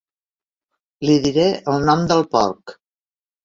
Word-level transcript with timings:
Li 1.07 1.19
diré 1.27 1.47
el 1.75 1.87
nom 1.91 2.05
del 2.15 2.27
porc. 2.35 2.79